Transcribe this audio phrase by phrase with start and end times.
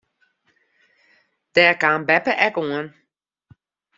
[1.53, 2.87] Dêr kaam beppe ek oan.